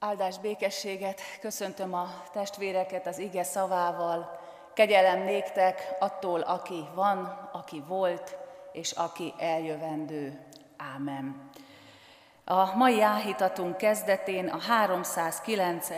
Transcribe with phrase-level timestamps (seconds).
[0.00, 4.40] Áldás békességet, köszöntöm a testvéreket az ige szavával.
[4.74, 8.36] Kegyelem néktek attól, aki van, aki volt,
[8.72, 10.40] és aki eljövendő.
[10.76, 11.50] Ámen.
[12.44, 15.88] A mai áhítatunk kezdetén a 309.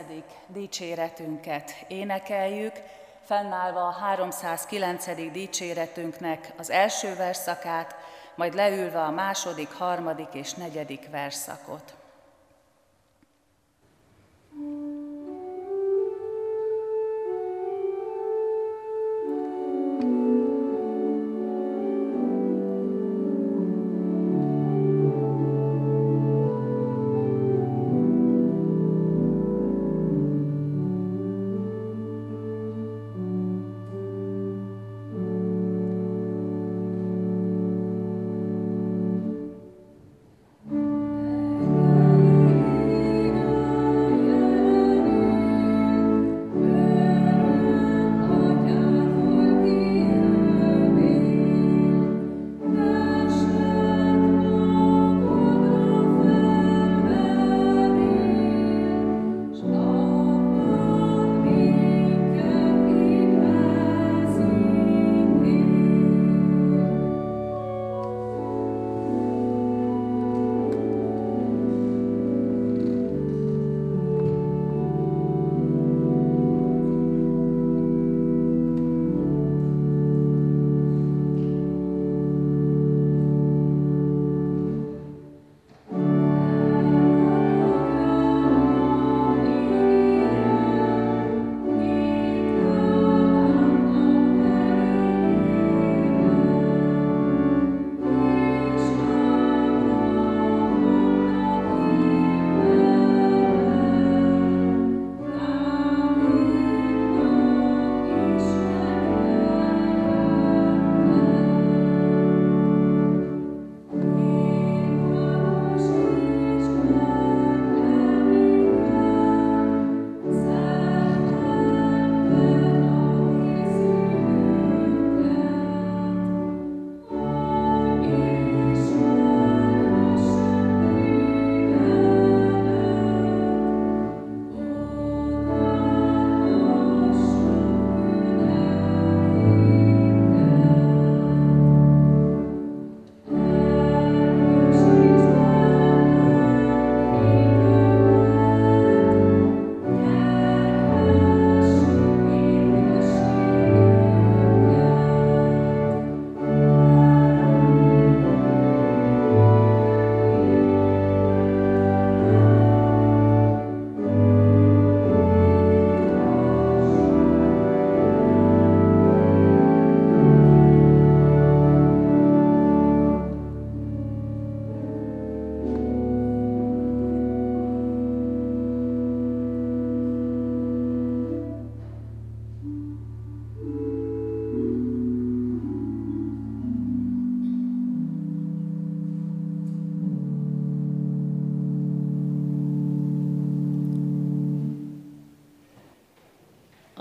[0.46, 2.82] dicséretünket énekeljük,
[3.24, 5.30] fennállva a 309.
[5.32, 7.96] dicséretünknek az első verszakát,
[8.34, 11.99] majd leülve a második, harmadik és negyedik verszakot.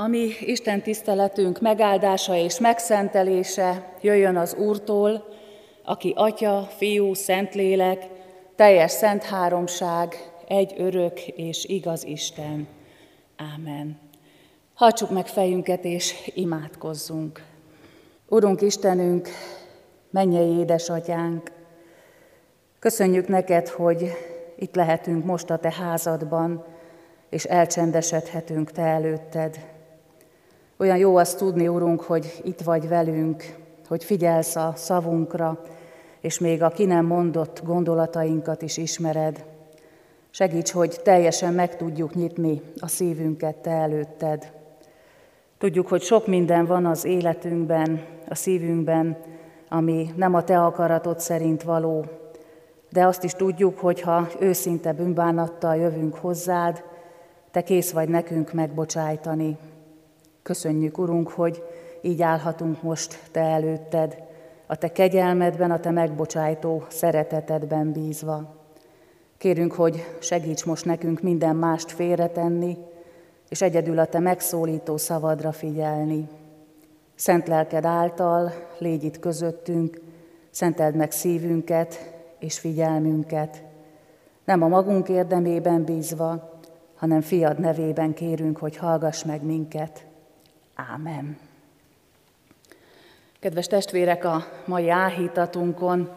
[0.02, 5.28] Ami Isten tiszteletünk megáldása és megszentelése jöjjön az Úrtól,
[5.84, 8.08] aki Atya, Fiú, Szentlélek,
[8.56, 12.68] teljes szent háromság, egy örök és igaz Isten.
[13.36, 14.00] Ámen.
[14.74, 17.44] Hagyjuk meg fejünket és imádkozzunk.
[18.28, 19.30] Urunk Istenünk,
[20.10, 21.52] mennyei édesatyánk,
[22.80, 24.12] köszönjük neked, hogy
[24.58, 26.66] itt lehetünk most a te házadban,
[27.30, 29.78] és elcsendesedhetünk te előtted.
[30.82, 33.56] Olyan jó azt tudni, Urunk, hogy itt vagy velünk,
[33.88, 35.62] hogy figyelsz a szavunkra,
[36.20, 39.46] és még a ki nem mondott gondolatainkat is ismered.
[40.30, 44.52] Segíts, hogy teljesen meg tudjuk nyitni a szívünket Te előtted.
[45.58, 49.18] Tudjuk, hogy sok minden van az életünkben, a szívünkben,
[49.70, 52.06] ami nem a Te akaratod szerint való,
[52.90, 56.84] de azt is tudjuk, hogy ha őszinte bűnbánattal jövünk hozzád,
[57.52, 59.58] Te kész vagy nekünk megbocsájtani.
[60.50, 61.64] Köszönjük, Urunk, hogy
[62.02, 64.18] így állhatunk most Te előtted,
[64.68, 68.56] a Te kegyelmedben, a Te megbocsájtó szeretetedben bízva.
[69.38, 72.78] Kérünk, hogy segíts most nekünk minden mást félretenni,
[73.50, 76.28] és egyedül a Te megszólító szavadra figyelni.
[77.16, 80.02] Szent lelked által légy itt közöttünk,
[80.50, 83.64] szenteld meg szívünket és figyelmünket,
[84.46, 86.60] nem a magunk érdemében bízva,
[86.96, 90.08] hanem fiad nevében kérünk, hogy hallgass meg minket.
[90.88, 91.38] Ámen.
[93.40, 96.16] Kedves testvérek, a mai áhítatunkon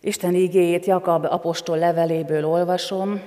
[0.00, 3.22] Isten igéjét Jakab apostol leveléből olvasom,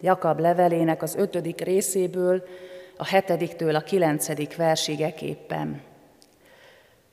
[0.00, 2.42] Jakab levelének az ötödik részéből,
[2.96, 5.82] a hetediktől a kilencedik versigeképpen.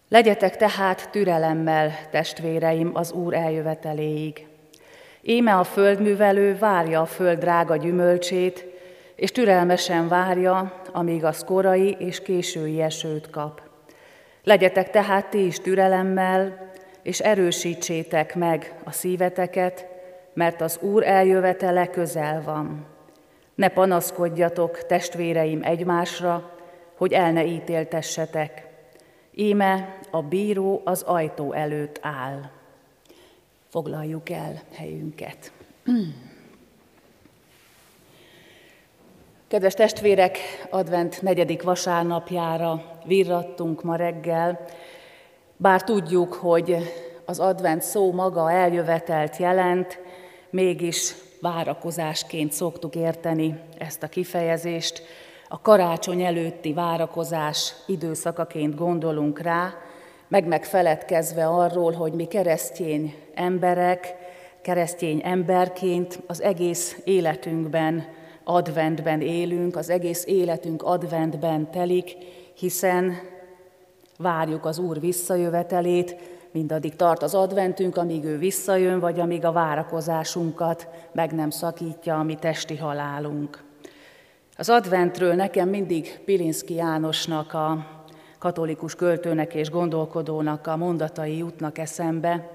[0.10, 4.48] Legyetek tehát türelemmel, testvéreim, az Úr eljöveteléig.
[5.22, 8.66] Íme a földművelő várja a föld drága gyümölcsét,
[9.16, 13.62] és türelmesen várja, amíg az korai és késői esőt kap.
[14.44, 16.70] Legyetek tehát ti is türelemmel,
[17.02, 19.88] és erősítsétek meg a szíveteket,
[20.34, 22.86] mert az Úr eljövetele közel van.
[23.56, 26.52] Ne panaszkodjatok, testvéreim, egymásra,
[26.98, 28.68] hogy el ne ítéltessetek.
[29.32, 32.50] Íme a bíró az ajtó előtt áll.
[33.70, 35.52] Foglaljuk el helyünket.
[39.52, 40.38] Kedves testvérek,
[40.70, 44.66] advent negyedik vasárnapjára virrattunk ma reggel,
[45.58, 46.78] bár tudjuk, hogy
[47.26, 50.00] az advent szó maga eljövetelt jelent,
[50.50, 55.04] mégis várakozásként szoktuk érteni ezt a kifejezést.
[55.48, 59.74] A karácsony előtti várakozás időszakaként gondolunk rá,
[60.28, 64.16] meg megfeledkezve arról, hogy mi keresztény emberek,
[64.62, 68.20] keresztény emberként az egész életünkben
[68.54, 72.18] adventben élünk, az egész életünk adventben telik,
[72.54, 73.14] hiszen
[74.18, 76.16] várjuk az Úr visszajövetelét,
[76.52, 82.24] mindaddig tart az adventünk, amíg ő visszajön, vagy amíg a várakozásunkat meg nem szakítja a
[82.24, 83.64] mi testi halálunk.
[84.58, 87.86] Az adventről nekem mindig Pilinszki Jánosnak, a
[88.40, 92.50] katolikus költőnek és gondolkodónak a mondatai jutnak eszembe.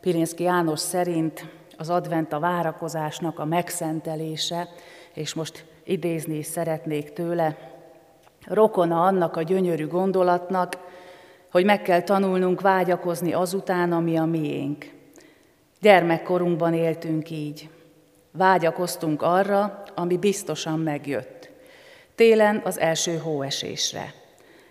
[0.00, 1.46] Pilinszki János szerint
[1.78, 4.68] az advent a várakozásnak a megszentelése,
[5.14, 7.56] és most idézni is szeretnék tőle,
[8.46, 10.78] rokona annak a gyönyörű gondolatnak,
[11.50, 14.92] hogy meg kell tanulnunk vágyakozni azután, ami a miénk.
[15.80, 17.68] Gyermekkorunkban éltünk így.
[18.30, 21.50] Vágyakoztunk arra, ami biztosan megjött.
[22.14, 24.12] Télen az első hóesésre.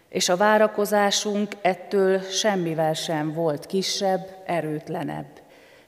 [0.10, 5.28] És a várakozásunk ettől semmivel sem volt kisebb, erőtlenebb.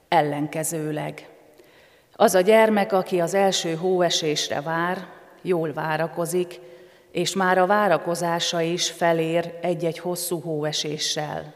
[0.07, 1.34] Ellenkezőleg.
[2.17, 5.07] Az a gyermek, aki az első hóesésre vár,
[5.41, 6.59] jól várakozik,
[7.11, 11.53] és már a várakozása is felér egy-egy hosszú hóeséssel.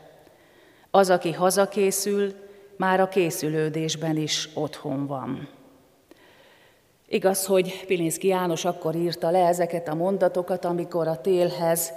[0.91, 2.33] Az, aki hazakészül,
[2.77, 5.50] már a készülődésben is otthon van.
[7.07, 11.91] Igaz, hogy Pilinszki János akkor írta le ezeket a mondatokat, amikor a télhez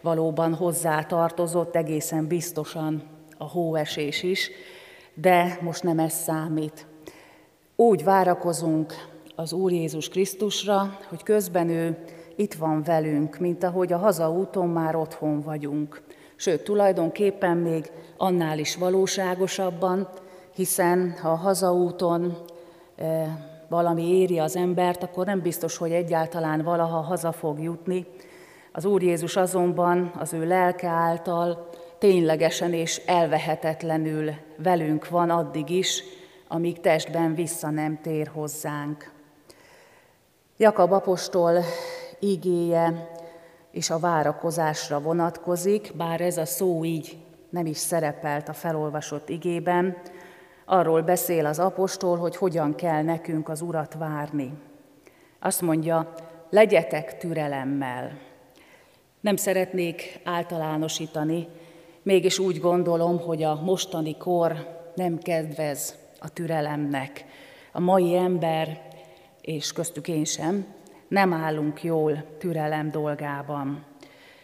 [0.00, 3.02] valóban hozzá tartozott egészen biztosan
[3.38, 4.50] a hóesés is,
[5.14, 6.87] de most nem ez számít.
[7.80, 8.92] Úgy várakozunk
[9.34, 11.98] az Úr Jézus Krisztusra, hogy közben ő
[12.36, 16.02] itt van velünk, mint ahogy a hazaúton már otthon vagyunk.
[16.36, 20.08] Sőt, tulajdonképpen még annál is valóságosabban,
[20.54, 22.38] hiszen ha a hazaúton
[22.96, 23.26] e,
[23.68, 28.06] valami éri az embert, akkor nem biztos, hogy egyáltalán valaha haza fog jutni.
[28.72, 36.02] Az Úr Jézus azonban az ő lelke által ténylegesen és elvehetetlenül velünk van addig is,
[36.48, 39.12] amíg testben vissza nem tér hozzánk.
[40.56, 41.62] Jakab apostol
[42.18, 43.10] igéje
[43.70, 47.18] és a várakozásra vonatkozik, bár ez a szó így
[47.50, 49.96] nem is szerepelt a felolvasott igében,
[50.64, 54.52] arról beszél az apostol, hogy hogyan kell nekünk az Urat várni.
[55.40, 56.14] Azt mondja,
[56.50, 58.18] legyetek türelemmel.
[59.20, 61.48] Nem szeretnék általánosítani,
[62.02, 64.52] mégis úgy gondolom, hogy a mostani kor
[64.94, 67.24] nem kedvez a türelemnek.
[67.72, 68.88] A mai ember,
[69.40, 70.66] és köztük én sem,
[71.08, 73.84] nem állunk jól türelem dolgában.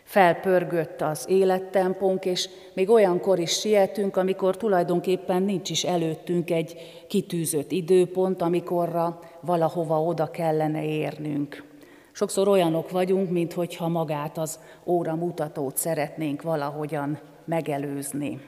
[0.04, 6.76] Felpörgött az élettempónk, és még olyankor is sietünk, amikor tulajdonképpen nincs is előttünk egy
[7.09, 11.64] kitűzött időpont, amikorra valahova oda kellene érnünk.
[12.12, 18.40] Sokszor olyanok vagyunk, mintha magát az óra mutatót szeretnénk valahogyan megelőzni.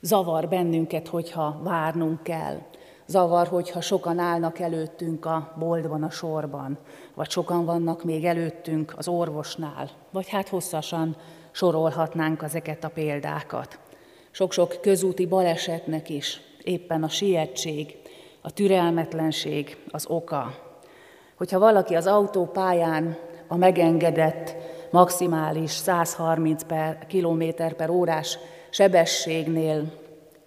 [0.00, 2.58] Zavar bennünket, hogyha várnunk kell.
[3.06, 6.78] Zavar, hogyha sokan állnak előttünk a boltban, a sorban,
[7.14, 11.16] vagy sokan vannak még előttünk az orvosnál, vagy hát hosszasan
[11.50, 13.78] sorolhatnánk ezeket a példákat.
[14.30, 17.96] Sok-sok közúti balesetnek is éppen a sietség,
[18.40, 20.54] a türelmetlenség az oka.
[21.36, 23.16] Hogyha valaki az autópályán
[23.48, 24.56] a megengedett
[24.90, 27.44] maximális 130 per, km
[27.76, 28.38] per órás
[28.70, 29.92] sebességnél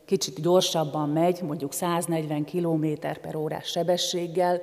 [0.05, 2.85] kicsit gyorsabban megy, mondjuk 140 km
[3.21, 4.61] per órás sebességgel,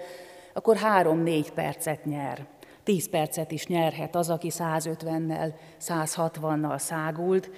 [0.53, 2.47] akkor három-négy percet nyer.
[2.83, 7.51] Tíz percet is nyerhet az, aki 150-nel, 160-nal szágult,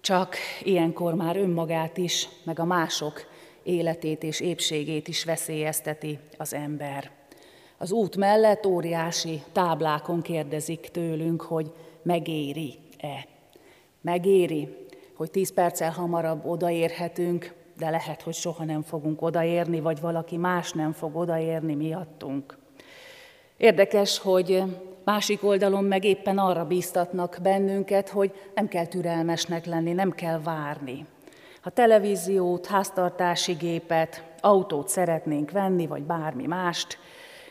[0.00, 3.26] csak ilyenkor már önmagát is, meg a mások
[3.62, 7.10] életét és épségét is veszélyezteti az ember.
[7.78, 11.72] Az út mellett óriási táblákon kérdezik tőlünk, hogy
[12.02, 13.26] megéri-e.
[14.00, 14.85] Megéri,
[15.16, 20.72] hogy tíz perccel hamarabb odaérhetünk, de lehet, hogy soha nem fogunk odaérni, vagy valaki más
[20.72, 22.58] nem fog odaérni miattunk.
[23.56, 24.62] Érdekes, hogy
[25.04, 31.06] másik oldalon meg éppen arra bíztatnak bennünket, hogy nem kell türelmesnek lenni, nem kell várni.
[31.60, 36.98] Ha televíziót, háztartási gépet, autót szeretnénk venni, vagy bármi mást,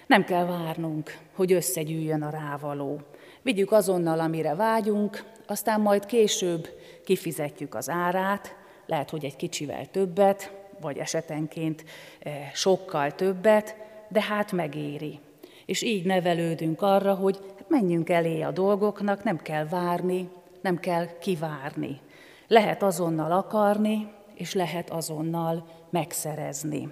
[0.07, 3.00] nem kell várnunk, hogy összegyűjjön a rávaló.
[3.45, 6.69] Vigyük azonnal, amire vágyunk, aztán majd később
[7.03, 11.83] kifizetjük az árát, lehet, hogy egy kicsivel többet, vagy esetenként
[12.19, 13.75] eh, sokkal többet,
[14.09, 15.19] de hát megéri.
[15.65, 20.29] És így nevelődünk arra, hogy menjünk elé a dolgoknak, nem kell várni,
[20.61, 21.99] nem kell kivárni.
[22.47, 26.89] Lehet azonnal akarni, és lehet azonnal megszerezni.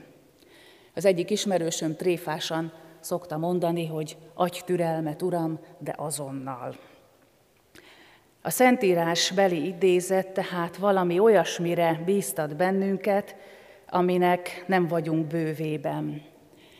[0.96, 2.72] Az egyik ismerősöm tréfásan
[3.04, 6.76] szokta mondani, hogy adj türelmet, Uram, de azonnal.
[8.42, 13.36] A Szentírás beli idézet tehát valami olyasmire bíztat bennünket,
[13.90, 16.22] aminek nem vagyunk bővében.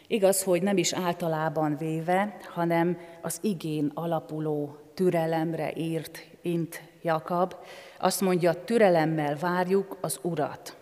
[0.08, 7.56] Igaz, hogy nem is általában véve, hanem az igén alapuló türelemre írt int Jakab.
[8.00, 10.76] Azt mondja, türelemmel várjuk az Urat.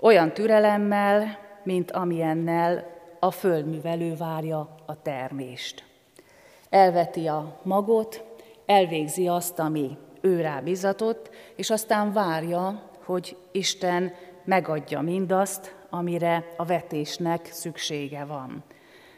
[0.00, 5.84] Olyan türelemmel, mint amilyennel a földművelő várja a termést.
[6.70, 8.24] Elveti a magot,
[8.66, 14.12] elvégzi azt, ami ő rá bizatott, és aztán várja, hogy Isten
[14.44, 18.64] megadja mindazt, amire a vetésnek szüksége van.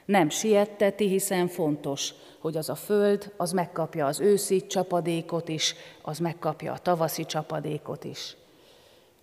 [0.04, 6.18] Nem sietteti, hiszen fontos, hogy az a föld, az megkapja az őszi csapadékot is, az
[6.18, 8.36] megkapja a tavaszi csapadékot is.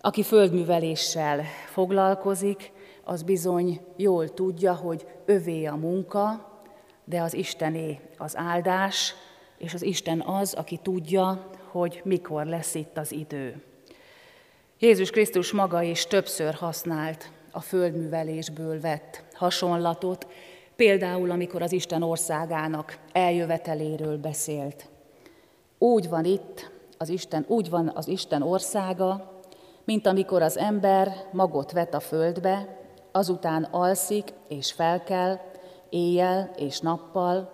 [0.02, 2.72] Aki földműveléssel foglalkozik,
[3.08, 6.52] az bizony jól tudja, hogy övé a munka,
[7.04, 9.14] de az Istené az áldás,
[9.58, 13.64] és az Isten az, aki tudja, hogy mikor lesz itt az idő.
[14.80, 20.28] Jézus Krisztus maga is többször használt a földművelésből vett hasonlatot,
[20.76, 24.90] például amikor az Isten országának eljöveteléről beszélt.
[25.78, 29.32] Úgy van itt az Isten, úgy van az Isten országa,
[29.84, 35.42] mint amikor az ember magot vet a földbe, azután alszik és felkel,
[35.90, 37.52] éjjel és nappal,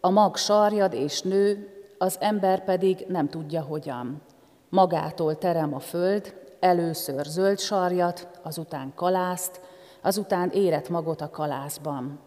[0.00, 1.68] a mag sarjad és nő,
[1.98, 4.22] az ember pedig nem tudja hogyan.
[4.68, 9.60] Magától terem a föld, először zöld sarjat, azután kalászt,
[10.02, 12.18] azután érett magot a kalászban.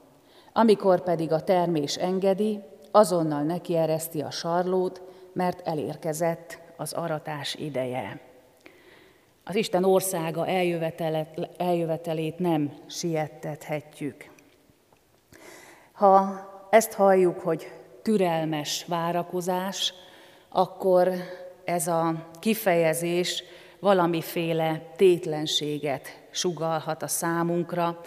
[0.53, 5.01] Amikor pedig a termés engedi, azonnal nekiereszti a sarlót,
[5.33, 8.24] mert elérkezett az aratás ideje.
[9.47, 10.47] Az Isten országa
[11.57, 14.29] eljövetelét nem siettethetjük.
[15.91, 17.71] Ha ezt halljuk, hogy
[18.01, 19.93] türelmes várakozás,
[20.49, 21.13] akkor
[21.63, 23.43] ez a kifejezés
[23.79, 28.01] valamiféle tétlenséget sugalhat a számunkra,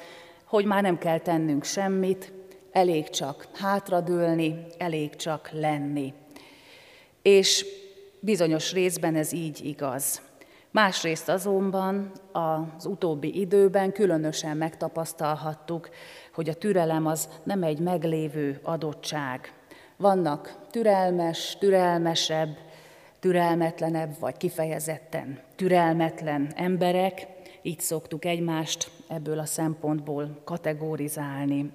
[0.44, 2.32] hogy már nem kell tennünk semmit,
[2.72, 6.14] elég csak hátradőlni, elég csak lenni.
[7.22, 7.66] És
[8.20, 10.27] bizonyos részben ez így igaz.
[10.70, 15.88] Másrészt azonban az utóbbi időben különösen megtapasztalhattuk,
[16.34, 19.52] hogy a türelem az nem egy meglévő adottság.
[19.96, 22.56] Vannak türelmes, türelmesebb,
[23.20, 27.26] türelmetlenebb, vagy kifejezetten türelmetlen emberek,
[27.62, 31.72] így szoktuk egymást ebből a szempontból kategorizálni.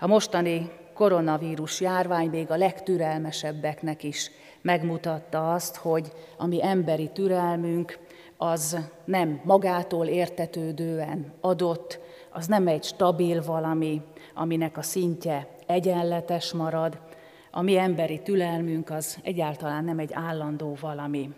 [0.00, 4.30] A mostani koronavírus járvány még a legtürelmesebbeknek is
[4.62, 7.98] megmutatta azt, hogy a mi emberi türelmünk
[8.42, 11.98] az nem magától értetődően adott,
[12.30, 14.02] az nem egy stabil valami,
[14.34, 16.98] aminek a szintje egyenletes marad,
[17.50, 21.30] a mi emberi türelmünk az egyáltalán nem egy állandó valami.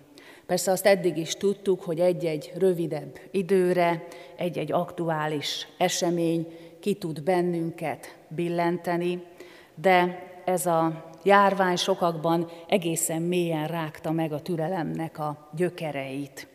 [0.46, 4.06] Persze azt eddig is tudtuk, hogy egy-egy rövidebb időre,
[4.36, 6.46] egy-egy aktuális esemény
[6.80, 9.22] ki tud bennünket billenteni,
[9.74, 16.50] de ez a járvány sokakban egészen mélyen rágta meg a türelemnek a gyökereit.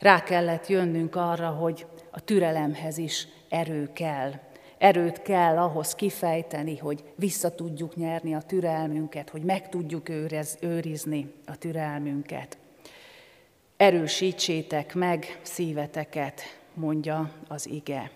[0.00, 4.32] Rá kellett jönnünk arra, hogy a türelemhez is erő kell.
[4.78, 11.32] Erőt kell ahhoz kifejteni, hogy vissza tudjuk nyerni a türelmünket, hogy meg tudjuk őrez, őrizni
[11.46, 12.58] a türelmünket.
[13.76, 16.40] Erősítsétek meg szíveteket,
[16.74, 18.10] mondja az ige.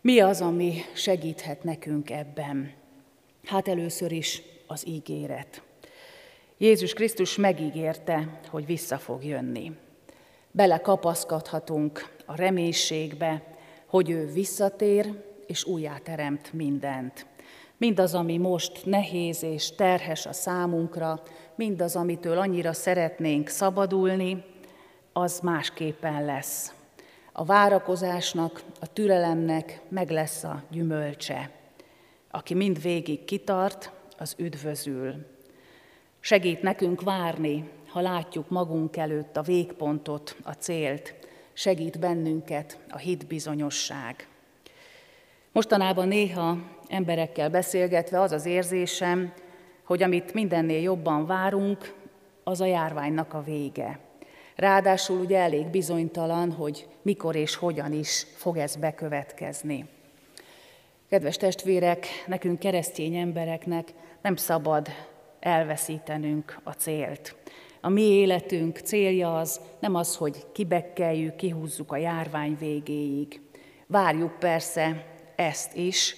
[0.00, 2.72] Mi az, ami segíthet nekünk ebben?
[3.44, 5.62] Hát először is az ígéret.
[6.58, 9.72] Jézus Krisztus megígérte, hogy vissza fog jönni.
[10.58, 13.42] Belekapaszkodhatunk a reménységbe,
[13.86, 17.26] hogy ő visszatér, és újjáteremt mindent.
[17.76, 21.22] Mindaz, ami most nehéz és terhes a számunkra,
[21.54, 24.44] mindaz, amitől annyira szeretnénk szabadulni,
[25.12, 26.72] az másképpen lesz.
[27.32, 31.50] A várakozásnak, a türelemnek meg lesz a gyümölcse.
[32.30, 35.14] Aki mind végig kitart, az üdvözül.
[36.20, 41.14] Segít nekünk várni, ha látjuk magunk előtt a végpontot, a célt.
[41.52, 44.28] Segít bennünket a hitbizonyosság.
[45.52, 46.56] Mostanában néha
[46.88, 49.32] emberekkel beszélgetve az az érzésem,
[49.84, 51.94] hogy amit mindennél jobban várunk,
[52.44, 53.98] az a járványnak a vége.
[54.56, 59.88] Ráadásul ugye elég bizonytalan, hogy mikor és hogyan is fog ez bekövetkezni.
[61.08, 63.88] Kedves testvérek, nekünk keresztény embereknek
[64.22, 64.88] nem szabad
[65.40, 67.34] elveszítenünk a célt.
[67.80, 73.40] A mi életünk célja az nem az, hogy kibekkeljük, kihúzzuk a járvány végéig.
[73.86, 75.06] Várjuk persze
[75.36, 76.16] ezt is,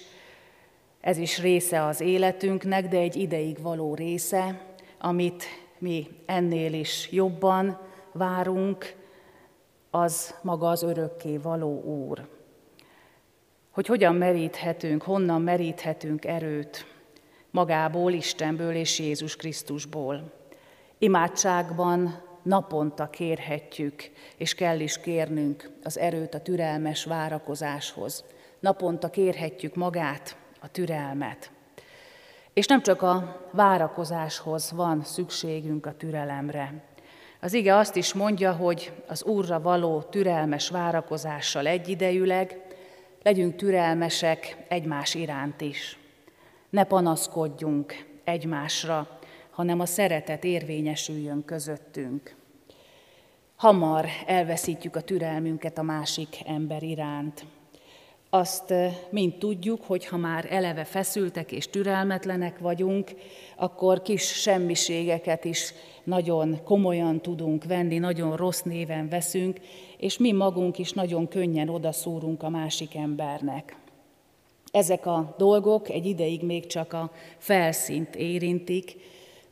[1.01, 4.65] ez is része az életünknek, de egy ideig való része,
[4.99, 5.43] amit
[5.77, 7.79] mi ennél is jobban
[8.11, 8.95] várunk,
[9.89, 12.27] az maga az örökké való Úr.
[13.71, 16.85] Hogy hogyan meríthetünk, honnan meríthetünk erőt
[17.51, 20.40] magából, Istenből és Jézus Krisztusból.
[21.03, 28.23] Imádságban naponta kérhetjük, és kell is kérnünk az erőt a türelmes várakozáshoz.
[28.59, 31.51] Naponta kérhetjük magát, a türelmet.
[32.53, 36.83] És nem csak a várakozáshoz van szükségünk a türelemre.
[37.39, 42.61] Az ige azt is mondja, hogy az Úrra való türelmes várakozással egyidejűleg
[43.23, 45.97] legyünk türelmesek egymás iránt is.
[46.69, 49.19] Ne panaszkodjunk egymásra,
[49.51, 52.35] hanem a szeretet érvényesüljön közöttünk.
[53.55, 57.45] Hamar elveszítjük a türelmünket a másik ember iránt.
[58.29, 58.73] Azt
[59.09, 63.11] mind tudjuk, hogy ha már eleve feszültek és türelmetlenek vagyunk,
[63.55, 69.59] akkor kis semmiségeket is nagyon komolyan tudunk venni, nagyon rossz néven veszünk,
[69.97, 73.75] és mi magunk is nagyon könnyen odaszúrunk a másik embernek.
[74.71, 78.95] Ezek a dolgok egy ideig még csak a felszínt érintik,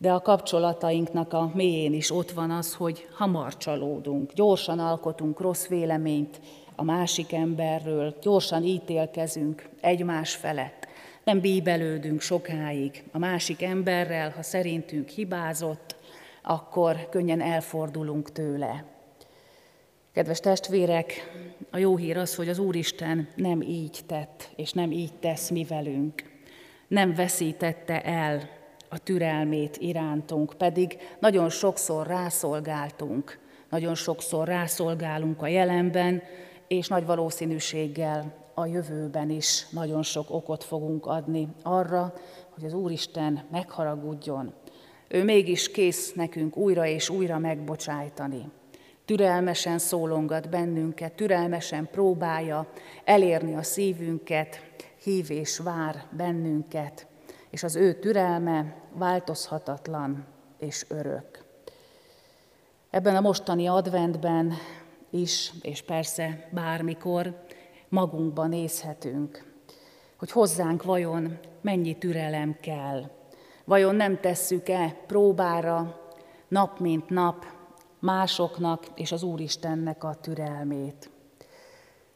[0.01, 5.67] de a kapcsolatainknak a mélyén is ott van az, hogy hamar csalódunk, gyorsan alkotunk rossz
[5.67, 6.39] véleményt
[6.75, 10.87] a másik emberről, gyorsan ítélkezünk egymás felett,
[11.23, 15.95] nem bíbelődünk sokáig a másik emberrel, ha szerintünk hibázott,
[16.43, 18.85] akkor könnyen elfordulunk tőle.
[20.13, 21.31] Kedves testvérek,
[21.71, 25.63] a jó hír az, hogy az Úristen nem így tett, és nem így tesz mi
[25.63, 26.23] velünk.
[26.87, 28.58] Nem veszítette el
[28.89, 36.21] a türelmét irántunk, pedig nagyon sokszor rászolgáltunk, nagyon sokszor rászolgálunk a jelenben,
[36.67, 42.13] és nagy valószínűséggel a jövőben is nagyon sok okot fogunk adni arra,
[42.49, 44.53] hogy az Úristen megharagudjon.
[45.07, 48.49] Ő mégis kész nekünk újra és újra megbocsájtani.
[49.05, 52.67] Türelmesen szólongat bennünket, türelmesen próbálja
[53.03, 54.61] elérni a szívünket,
[55.03, 57.07] hív és vár bennünket,
[57.49, 60.25] és az ő türelme változhatatlan
[60.57, 61.45] és örök.
[62.89, 64.53] Ebben a mostani adventben
[65.09, 67.43] is, és persze bármikor
[67.89, 69.53] magunkban nézhetünk,
[70.17, 73.09] hogy hozzánk vajon mennyi türelem kell.
[73.65, 75.99] Vajon nem tesszük-e próbára
[76.47, 77.45] nap mint nap
[77.99, 81.09] másoknak és az Úristennek a türelmét.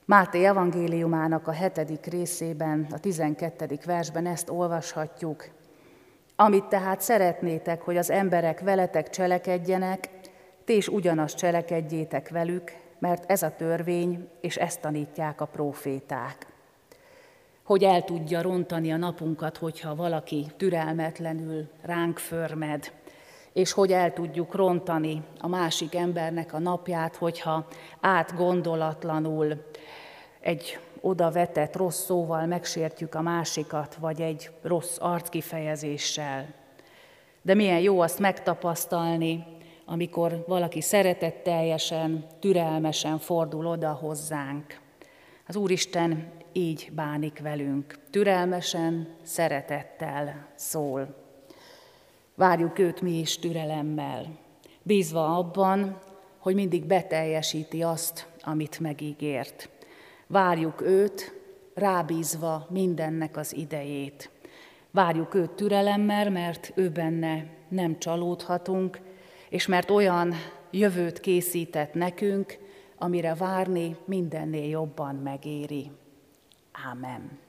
[0.05, 5.45] Máté evangéliumának a hetedik részében, a tizenkettedik versben ezt olvashatjuk.
[6.35, 10.09] Amit tehát szeretnétek, hogy az emberek veletek cselekedjenek,
[10.65, 16.47] ti is ugyanazt cselekedjétek velük, mert ez a törvény, és ezt tanítják a proféták.
[17.63, 22.91] Hogy el tudja rontani a napunkat, hogyha valaki türelmetlenül ránk förmed,
[23.53, 27.67] és hogy el tudjuk rontani a másik embernek a napját, hogyha
[27.99, 29.63] átgondolatlanul
[30.39, 36.53] egy oda vetett rossz szóval megsértjük a másikat, vagy egy rossz arckifejezéssel.
[37.41, 39.45] De milyen jó azt megtapasztalni,
[39.85, 44.79] amikor valaki szeretetteljesen, türelmesen fordul oda hozzánk.
[45.47, 51.15] Az Úristen így bánik velünk, türelmesen, szeretettel szól.
[52.35, 54.25] Várjuk őt mi is türelemmel,
[54.81, 55.99] bízva abban,
[56.37, 59.69] hogy mindig beteljesíti azt, amit megígért.
[60.33, 61.33] Várjuk őt,
[61.73, 64.29] rábízva mindennek az idejét.
[64.91, 68.99] Várjuk őt türelemmel, mert ő benne nem csalódhatunk,
[69.49, 70.33] és mert olyan
[70.71, 72.57] jövőt készített nekünk,
[72.97, 75.91] amire várni mindennél jobban megéri.
[76.71, 77.39] Ámen.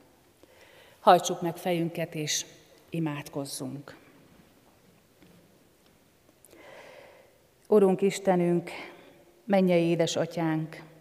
[1.01, 2.47] Hajtsuk meg fejünket és
[2.91, 3.97] imádkozzunk.
[7.69, 8.71] Urunk Istenünk,
[9.45, 10.93] mennyei édesatyánk,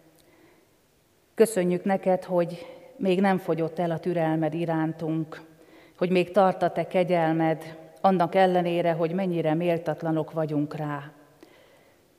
[1.34, 2.66] köszönjük neked, hogy
[2.96, 5.40] még nem fogyott el a türelmed irántunk,
[5.98, 11.12] hogy még tart a te kegyelmed, annak ellenére, hogy mennyire méltatlanok vagyunk rá.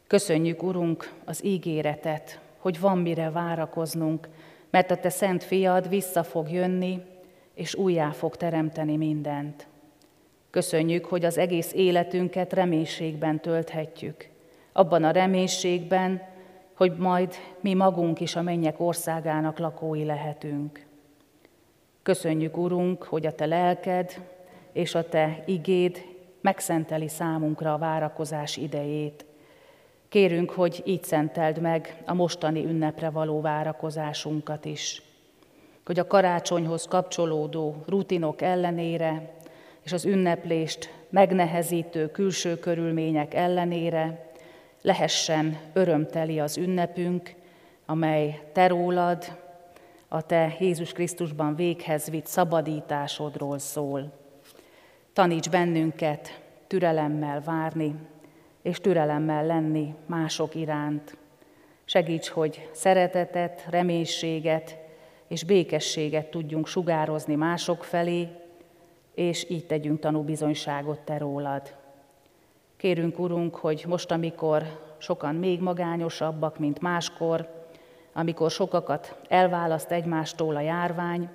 [0.07, 4.27] Köszönjük, Urunk, az ígéretet, hogy van mire várakoznunk,
[4.69, 7.01] mert a Te szent fiad vissza fog jönni,
[7.53, 9.67] és újjá fog teremteni mindent.
[10.49, 14.27] Köszönjük, hogy az egész életünket reménységben tölthetjük.
[14.71, 16.21] Abban a reménységben,
[16.75, 20.85] hogy majd mi magunk is a mennyek országának lakói lehetünk.
[22.03, 24.21] Köszönjük, Urunk, hogy a Te lelked
[24.71, 26.05] és a Te igéd
[26.41, 29.25] megszenteli számunkra a várakozás idejét.
[30.09, 35.01] Kérünk, hogy így szenteld meg a mostani ünnepre való várakozásunkat is.
[35.85, 39.33] Hogy a karácsonyhoz kapcsolódó rutinok ellenére
[39.81, 44.24] és az ünneplést megnehezítő külső körülmények ellenére
[44.85, 47.33] lehessen örömteli az ünnepünk,
[47.85, 49.37] amely te rólad,
[50.07, 54.11] a te Jézus Krisztusban véghez vitt szabadításodról szól.
[55.13, 57.95] Taníts bennünket türelemmel várni,
[58.61, 61.17] és türelemmel lenni mások iránt.
[61.85, 64.77] Segíts, hogy szeretetet, reménységet
[65.27, 68.27] és békességet tudjunk sugározni mások felé,
[69.15, 71.84] és így tegyünk tanúbizonyságot Te rólad.
[72.85, 74.63] Kérünk, Urunk, hogy most, amikor
[74.97, 77.65] sokan még magányosabbak, mint máskor,
[78.13, 81.29] amikor sokakat elválaszt egymástól a járvány,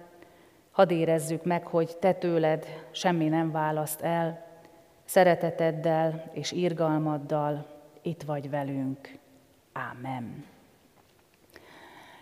[0.71, 4.47] hadd érezzük meg, hogy Te tőled semmi nem választ el,
[5.05, 7.67] szereteteddel és irgalmaddal
[8.03, 9.19] itt vagy velünk.
[9.73, 10.45] Ámen.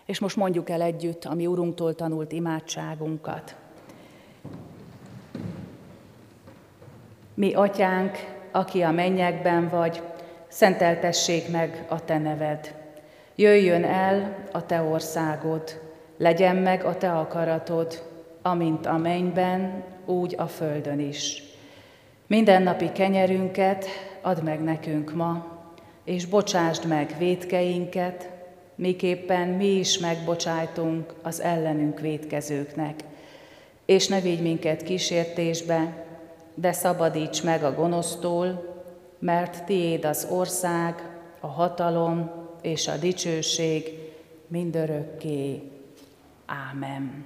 [0.05, 3.55] És most mondjuk el együtt a mi Urunktól tanult imádságunkat.
[7.33, 10.01] Mi, Atyánk, aki a mennyekben vagy,
[10.47, 12.73] szenteltessék meg a Te neved.
[13.35, 15.79] Jöjjön el a Te országod,
[16.17, 18.03] legyen meg a Te akaratod,
[18.41, 21.43] amint a mennyben, úgy a földön is.
[22.27, 23.85] Mindennapi kenyerünket
[24.21, 25.57] add meg nekünk ma,
[26.03, 28.29] és bocsásd meg védkeinket,
[28.75, 32.99] miképpen mi is megbocsájtunk az ellenünk védkezőknek.
[33.85, 36.05] És ne vigy minket kísértésbe,
[36.59, 38.75] de szabadíts meg a gonosztól,
[39.19, 41.03] mert tiéd az ország,
[41.39, 43.99] a hatalom és a dicsőség
[44.47, 45.61] mindörökké.
[46.45, 47.25] Ámen.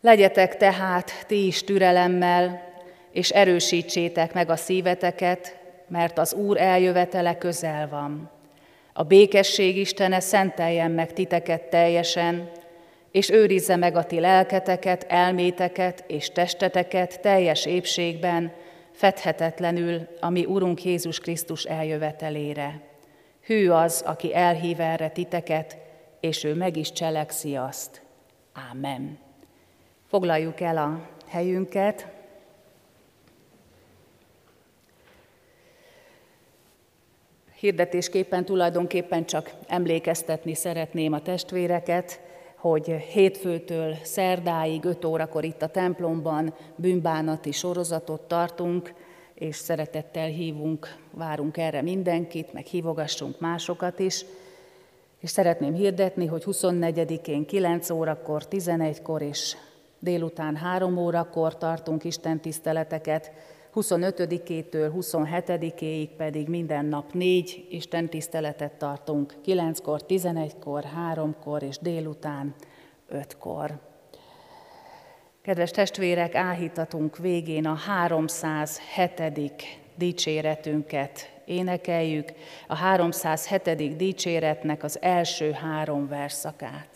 [0.00, 2.72] Legyetek tehát ti is türelemmel,
[3.10, 8.30] és erősítsétek meg a szíveteket, mert az Úr eljövetele közel van.
[8.92, 12.50] A békesség Istene szenteljen meg titeket teljesen,
[13.14, 18.52] és őrizze meg a ti lelketeket, elméteket és testeteket teljes épségben,
[18.92, 22.80] fedhetetlenül a mi Urunk Jézus Krisztus eljövetelére.
[23.40, 25.76] Hű az, aki elhív erre titeket,
[26.20, 28.02] és ő meg is cselekszi azt.
[28.70, 29.18] Ámen.
[30.08, 32.06] Foglaljuk el a helyünket.
[37.54, 42.23] Hirdetésképpen tulajdonképpen csak emlékeztetni szeretném a testvéreket,
[42.64, 48.94] hogy hétfőtől szerdáig, 5 órakor itt a templomban bűnbánati sorozatot tartunk,
[49.34, 54.24] és szeretettel hívunk, várunk erre mindenkit, meg hívogassunk másokat is.
[55.20, 59.56] És szeretném hirdetni, hogy 24-én 9 órakor, 11-kor és
[59.98, 63.32] délután 3 órakor tartunk Isten tiszteleteket,
[63.74, 70.84] 25-től 27-éig pedig minden nap négy Isten tiszteletet tartunk, 9-kor, 11-kor,
[71.14, 72.54] 3-kor és délután
[73.12, 73.80] 5-kor.
[75.42, 79.22] Kedves testvérek, áhítatunk végén a 307.
[79.96, 82.32] dicséretünket énekeljük,
[82.66, 83.96] a 307.
[83.96, 86.93] dicséretnek az első három verszakát.